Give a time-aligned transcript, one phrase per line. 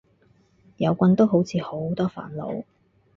[0.77, 2.63] 有棍都好似好多煩惱